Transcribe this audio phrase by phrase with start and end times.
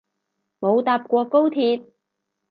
[0.59, 1.85] 冇搭過高鐵